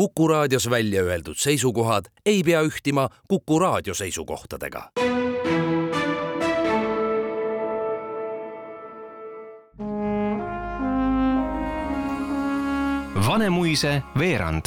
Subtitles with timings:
[0.00, 4.90] Kuku raadios välja öeldud seisukohad ei pea ühtima Kuku raadio seisukohtadega.
[13.26, 14.64] Vanemuise veerand.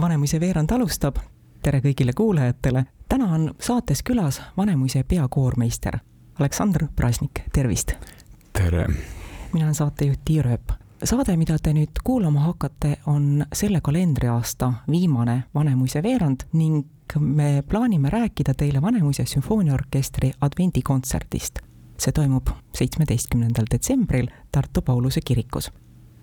[0.00, 1.16] Vanemuise veerand alustab.
[1.62, 2.84] tere kõigile kuulajatele.
[3.08, 5.98] täna on saates külas Vanemuise peakoormeister
[6.38, 7.92] Aleksandr Prasnik, tervist.
[8.52, 8.86] tere.
[9.52, 15.44] mina olen saatejuht Tiia Rööp saade, mida te nüüd kuulama hakkate, on selle kalendriaasta viimane
[15.54, 16.86] Vanemuise veerand ning
[17.20, 21.58] me plaanime rääkida teile Vanemuise sümfooniaorkestri advendikontsertist.
[21.98, 25.70] see toimub seitsmeteistkümnendal detsembril Tartu Pauluse kirikus.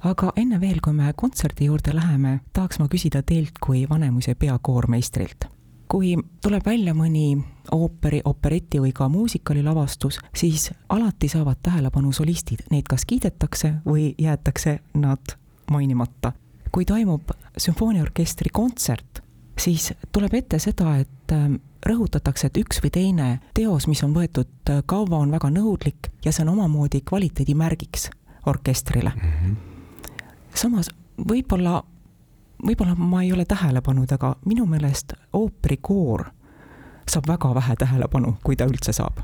[0.04, 5.54] aga enne veel, kui me kontserdi juurde läheme, tahaks ma küsida teilt kui Vanemuise peakoormeistrilt
[5.88, 7.38] kui tuleb välja mõni
[7.72, 14.80] ooperi, opereti või ka muusikalilavastus, siis alati saavad tähelepanu solistid, neid kas kiidetakse või jäetakse
[14.94, 15.38] nad
[15.72, 16.34] mainimata.
[16.74, 19.22] kui toimub sümfooniaorkestri kontsert,
[19.60, 24.72] siis tuleb ette seda, et ähm, rõhutatakse, et üks või teine teos, mis on võetud
[24.72, 28.10] äh, kaua, on väga nõudlik ja see on omamoodi kvaliteedimärgiks
[28.46, 29.30] orkestrile mm.
[29.30, 29.56] -hmm.
[30.56, 31.84] samas võib-olla
[32.66, 36.26] võib-olla ma ei ole tähele pannud, aga minu meelest ooperikoor
[37.10, 39.20] saab väga vähe tähelepanu, kui ta üldse saab.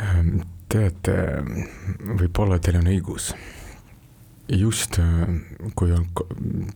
[0.00, 0.40] Ehm,
[0.72, 1.16] teate,
[2.20, 3.34] võib-olla teil on õigus.
[4.48, 5.28] just äh,
[5.74, 6.06] kui on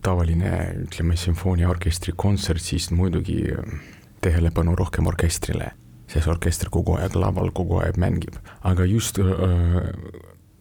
[0.01, 0.51] tavaline,
[0.87, 3.75] ütleme, sümfooniaorkestri kontsert, siis muidugi äh,
[4.21, 5.71] tähelepanu rohkem orkestrile,
[6.07, 9.83] sest orkester kogu aeg laval kogu aeg mängib, aga just öö,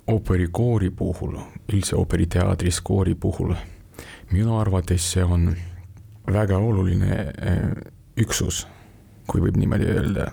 [0.06, 1.39] ooperikoori puhul,
[1.73, 3.55] üldse ooperiteatris koori puhul
[4.31, 5.51] minu arvates see on
[6.33, 7.71] väga oluline eh,
[8.21, 8.67] üksus,
[9.29, 10.31] kui võib niimoodi öelda.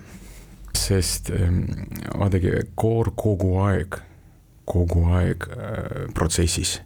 [0.76, 1.62] sest ehm,
[2.18, 3.96] vaadake, koor kogu aeg,
[4.68, 6.80] kogu aeg äh, protsessis,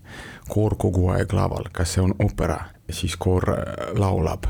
[0.48, 2.58] koor kogu aeg laval, kas see on opera,
[2.91, 3.44] siis koor
[3.98, 4.47] laulab.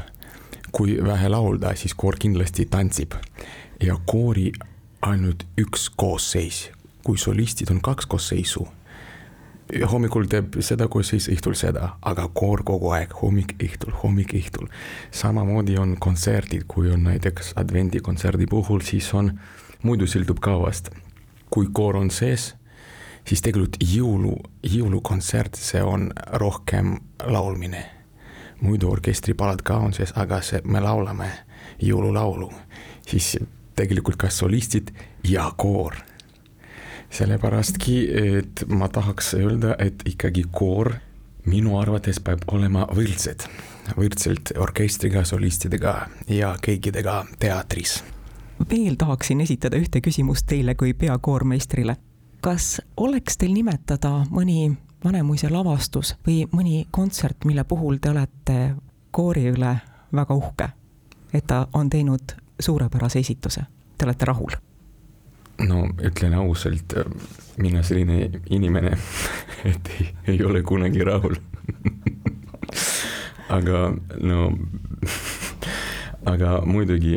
[0.72, 3.16] kui vähe laulda, siis koor kindlasti tantsib.
[3.82, 4.52] Ja koori
[5.02, 6.68] ainult üks koosseis,
[7.02, 8.68] kui solistid on kaks koosseisu
[9.90, 14.68] hommikul teeb seda koosseis, õhtul seda, aga koor kogu aeg, hommik, õhtul, hommik, õhtul.
[15.10, 19.32] samamoodi on kontserdid, kui on näiteks advendikontserdi puhul, siis on,
[19.82, 20.90] muidu sõltub kavast.
[21.50, 22.54] kui koor on sees,
[23.26, 27.84] siis tegelikult jõulu, jõulukontsert, see on rohkem laulmine.
[28.60, 31.30] muidu orkestripalad ka on sees, aga see, me laulame
[31.80, 32.52] jõululaulu,
[33.06, 33.38] siis
[33.74, 34.92] tegelikult ka solistid
[35.24, 36.09] ja koor
[37.10, 37.96] sellepärastki,
[38.38, 40.92] et ma tahaks öelda, et ikkagi koor
[41.46, 43.46] minu arvates peab olema võrdsed,
[43.96, 45.94] võrdselt orkestriga, solistidega
[46.28, 48.04] ja kõikidega teatris.
[48.70, 51.96] veel tahaksin esitada ühte küsimust teile kui peakoormeistrile.
[52.40, 58.74] kas oleks teil nimetada mõni Vanemuise lavastus või mõni kontsert, mille puhul te olete
[59.10, 59.76] koori üle
[60.12, 60.68] väga uhke,
[61.32, 63.62] et ta on teinud suurepärase esituse,
[63.98, 64.69] te olete rahul?
[65.68, 66.94] No ütlen ausalt,
[67.60, 68.96] mina selline inimene,
[69.70, 71.36] et ei, ei ole kunagi rahul.
[73.50, 73.88] Aga
[74.22, 74.52] no,
[76.32, 77.16] aga muidugi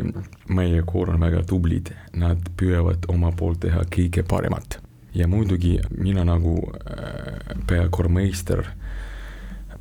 [0.50, 4.80] meie koor on väga tublid, nad püüavad oma poolt teha kõige paremat.
[5.14, 8.64] ja muidugi mina nagu äh, peakoormeister,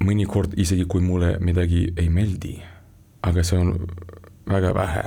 [0.06, 2.62] mõnikord isegi kui mulle midagi ei meeldi,
[3.26, 3.74] aga see on
[4.46, 5.04] väga vähe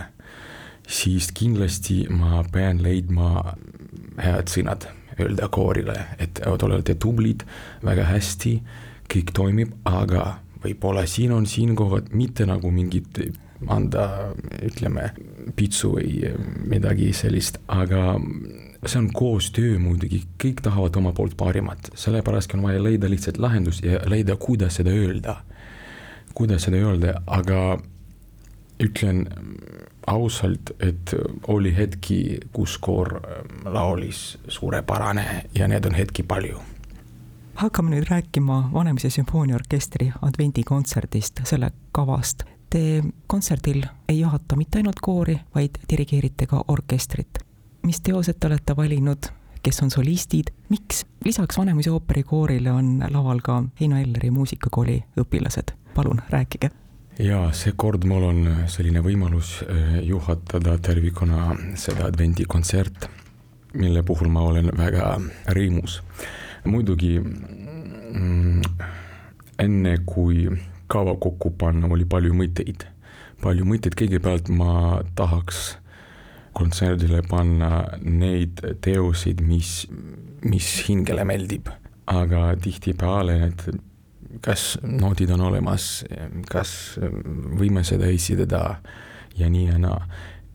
[0.86, 3.56] siis kindlasti ma pean leidma
[4.22, 4.86] head sõnad,
[5.20, 7.44] öelda koorile, et te olete tublid,
[7.84, 8.52] väga hästi,
[9.12, 13.20] kõik toimib, aga võib-olla siin on siinkohal mitte nagu mingit
[13.72, 14.32] anda,
[14.64, 15.10] ütleme,
[15.56, 16.30] pitsu või
[16.68, 18.16] midagi sellist, aga
[18.86, 23.80] see on koostöö muidugi, kõik tahavad oma poolt parimat, sellepärast on vaja leida lihtsalt lahendus
[23.84, 25.42] ja leida, kuidas seda öelda.
[26.36, 27.78] kuidas seda öelda, aga
[28.80, 29.26] ütlen
[30.06, 31.14] ausalt, et
[31.48, 36.58] oli hetki, kus koor ähm, laulis suurepärane ja need on hetki palju.
[37.54, 42.44] hakkame nüüd rääkima Vanemuise sümfooniaorkestri advendikontserdist, selle kavast.
[42.70, 47.38] Te kontserdil ei juhata mitte ainult koori, vaid dirigeerite ka orkestrit.
[47.82, 49.26] mis teosed te olete valinud,
[49.62, 55.72] kes on solistid, miks lisaks Vanemuise ooperikoorile on laval ka Heino Elleri muusikakooli õpilased?
[55.94, 56.70] palun rääkige
[57.18, 63.08] ja seekord mul on selline võimalus äh, juhatada tervikuna seda advendikontserti,
[63.80, 65.16] mille puhul ma olen väga
[65.56, 66.00] rõõmus.
[66.66, 68.62] muidugi mm,
[69.62, 70.48] enne kui
[70.90, 72.86] kava kokku panna, oli palju mõtteid,
[73.42, 75.76] palju mõtteid, kõigepealt ma tahaks
[76.56, 79.86] kontserdile panna neid teoseid, mis,
[80.44, 81.68] mis hingele meeldib,
[82.06, 83.66] aga tihtipeale need
[84.40, 86.04] kas noodid on olemas,
[86.50, 86.98] kas
[87.58, 88.80] võime seda esitada
[89.36, 90.00] ja nii ja naa.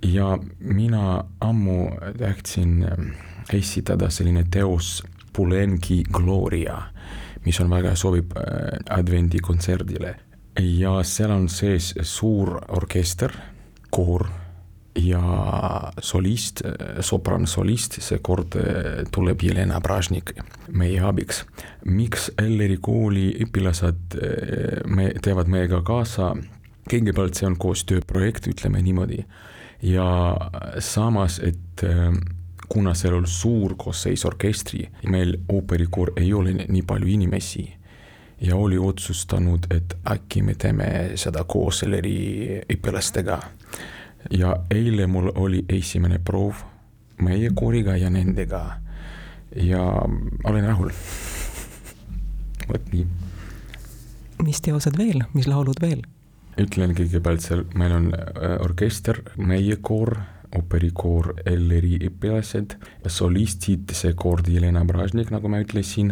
[0.02, 2.86] ja mina ammu tahtsin
[3.54, 6.82] esitada selline teos Pulenki Gloria,
[7.46, 8.34] mis on väga sobib
[8.90, 10.16] advendikontserdile
[10.60, 13.32] ja seal on sees suur orkester,
[13.90, 14.28] koor
[14.96, 16.62] ja solist,
[17.00, 20.34] sopransolist, seekord eh, tuleb Jelena Pražnik
[20.68, 21.46] meie abiks.
[21.86, 26.34] miks Elleri kooli õpilased eh, me, teevad meiega kaasa,
[26.92, 29.24] kõigepealt see on koostööprojekt, ütleme niimoodi,
[29.88, 30.08] ja
[30.80, 32.10] samas, et eh,
[32.72, 37.70] kuna seal on suur koosseis orkestri, meil ooperikoor ei ole nii palju inimesi.
[38.42, 43.38] Ja oli otsustanud, et äkki me teeme seda koos Elleri õpilastega
[44.30, 46.64] ja eile mul oli esimene proov
[47.22, 48.62] meie kooriga ja nendega
[49.56, 49.82] ja
[50.44, 50.92] olen rahul.
[52.70, 53.06] vot nii.
[54.44, 56.04] mis teosed veel, mis laulud veel?
[56.62, 60.18] ütlen kõigepealt seal, meil on äh, orkester, meie koor,
[60.58, 62.76] operikoor Elleri õpilased,
[63.08, 66.12] solistid, seekord Jelena Bražnik, nagu ma ütlesin,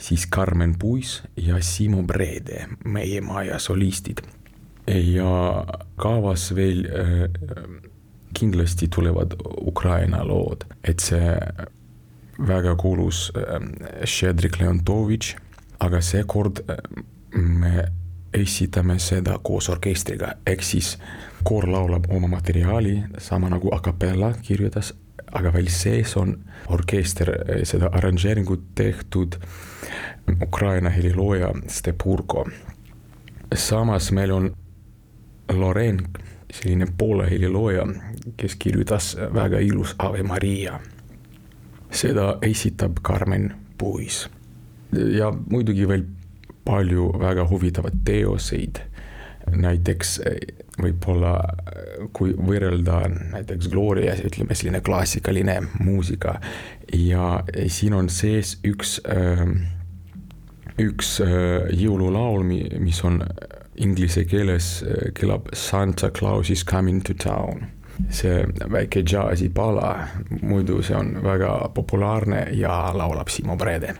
[0.00, 4.24] siis Carmen Puis ja Simo Brede, meie maja solistid
[4.86, 5.64] ja
[5.96, 7.28] kavas veel äh,
[8.34, 9.34] kindlasti tulevad
[9.66, 11.36] Ukraina lood, et see
[12.38, 13.28] väga kuulus
[14.04, 15.36] Šedrik äh, Leontovitš,
[15.84, 16.80] aga seekord äh,
[17.34, 17.84] me
[18.34, 20.96] esitame seda koos orkestriga, ehk siis
[21.46, 24.90] koor laulab oma materjali, sama nagu a capella kirjutas,
[25.34, 26.34] aga veel sees on
[26.74, 27.30] orkester
[27.66, 29.38] seda arranžeeringut tehtud
[30.42, 32.46] Ukraina helilooja Stepurko.
[33.54, 34.50] samas meil on
[35.52, 36.00] Loren,
[36.52, 37.86] selline Poola helilooja,
[38.36, 40.80] kes kirjutas väga ilus Ave Maria.
[41.90, 44.28] seda esitab Carmen Puis.
[45.18, 46.04] ja muidugi veel
[46.64, 48.78] palju väga huvitavaid teoseid.
[49.50, 50.20] näiteks
[50.80, 51.34] võib-olla,
[52.12, 56.38] kui võrrelda näiteks Glorias, ütleme selline klassikaline muusika
[56.92, 59.00] ja siin on sees üks,
[60.80, 61.20] üks
[61.76, 62.46] jõululaul,
[62.80, 63.20] mis on
[63.82, 67.70] inglise keeles eh, kõlab Santa Claus is coming to town.
[68.10, 68.42] see
[68.74, 70.08] väike džässipala,
[70.42, 73.94] muidu see on väga populaarne ja laulab Simo Brede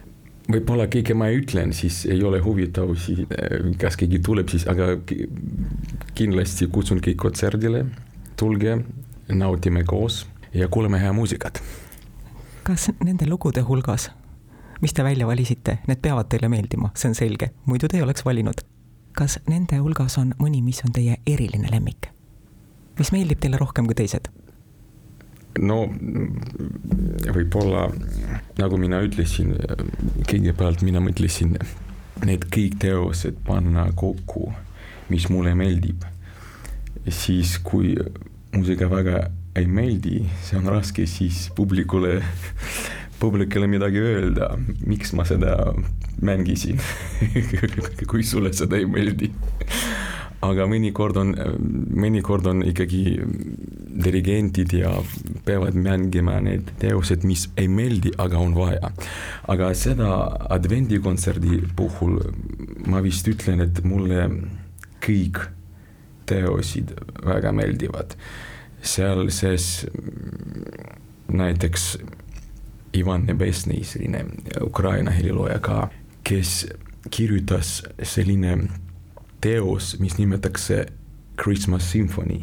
[0.50, 4.96] võib-olla kõike ma ütlen, siis ei ole huvitav, eh, kas keegi tuleb, siis aga
[6.18, 7.84] kindlasti kutsun kõik kontserdile,
[8.36, 8.76] tulge,
[9.28, 11.62] naudime koos ja kuulame hea muusikat.
[12.64, 14.10] kas nende lugude hulgas,
[14.82, 18.24] mis te välja valisite, need peavad teile meeldima, see on selge, muidu te ei oleks
[18.24, 18.73] valinud
[19.14, 22.10] kas nende hulgas on mõni, mis on teie eriline lemmik?
[22.98, 24.28] mis meeldib teile rohkem kui teised?
[25.62, 25.84] no
[27.34, 27.88] võib-olla
[28.58, 29.54] nagu mina ütlesin,
[30.28, 31.56] kõigepealt mina mõtlesin
[32.24, 34.48] need kõik teosed panna kokku,
[35.10, 36.04] mis mulle meeldib.
[37.08, 37.94] siis, kui
[38.54, 42.22] muusika väga ei meeldi, see on raske siis publikule,
[43.24, 44.50] publikule midagi öelda,
[44.86, 45.56] miks ma seda
[46.24, 46.80] mängisin
[48.10, 49.30] kui sulle seda ei meeldi.
[50.44, 51.30] aga mõnikord on,
[51.96, 53.04] mõnikord on ikkagi
[54.04, 54.90] dirigentid ja
[55.46, 58.92] peavad mängima need teosed, mis ei meeldi, aga on vaja.
[59.48, 60.10] aga seda
[60.56, 62.20] advendikontserdi puhul
[62.90, 64.28] ma vist ütlen, et mulle
[65.04, 65.40] kõik
[66.28, 66.92] teosid
[67.24, 68.16] väga meeldivad.
[68.84, 69.86] seal sees
[71.32, 71.96] näiteks
[72.94, 74.24] Ivan Nebesnõi, selline
[74.62, 75.88] Ukraina helilooja ka
[76.24, 76.66] kes
[77.10, 78.58] kirjutas selline
[79.40, 80.86] teos, mis nimetatakse
[81.42, 82.40] Christmas Symphony.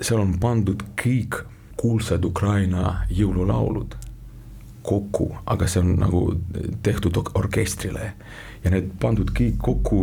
[0.00, 1.44] seal on pandud kõik
[1.78, 3.94] kuulsad Ukraina jõululaulud
[4.82, 6.22] kokku, aga see on nagu
[6.82, 8.10] tehtud orkestrile
[8.64, 10.00] ja need pandud kõik kokku,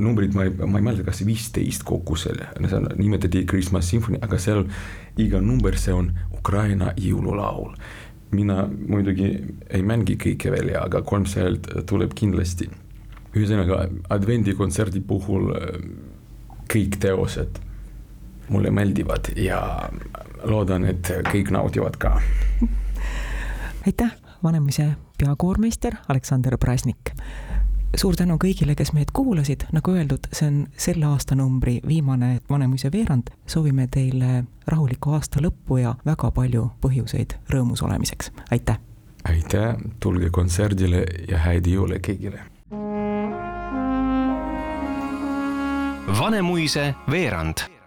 [0.00, 4.40] numbrid ma ei, ma ei mäleta, kas viisteist kokku selle, see nimetati Christmas Symphony, aga
[4.40, 4.64] seal
[5.20, 7.76] iga number, see on Ukraina jõululaul
[8.30, 9.30] mina muidugi
[9.70, 12.68] ei mängi kõike välja, aga kolmsajalt tuleb kindlasti.
[13.36, 15.80] ühesõnaga advendikontserdi puhul äh,
[16.72, 17.60] kõik teosed
[18.48, 19.60] mulle meeldivad ja
[20.44, 22.16] loodan, et kõik naudivad ka.
[23.86, 27.12] aitäh, Vanemuise peakoormeister Aleksander Prasnik
[27.96, 33.30] suur tänu kõigile, kes meid kuulasid, nagu öeldud, see on selle aastanumbri viimane Vanemuise veerand.
[33.46, 38.78] soovime teile rahulikku aasta lõppu ja väga palju põhjuseid rõõmus olemiseks, aitäh!
[39.24, 42.44] aitäh, tulge kontserdile ja häid jõule kõigile!
[46.18, 47.77] Vanemuise veerand